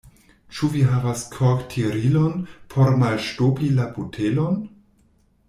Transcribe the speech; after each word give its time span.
Ĉu 0.59 0.69
vi 0.75 0.79
havas 0.93 1.21
korktirilon, 1.35 2.41
por 2.73 2.97
malŝtopi 3.03 3.71
la 3.77 3.87
botelon? 4.01 4.59